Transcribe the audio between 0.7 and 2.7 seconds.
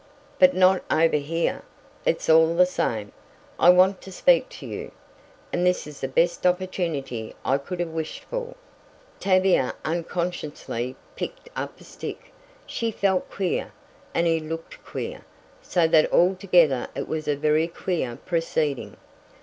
over here. It's all the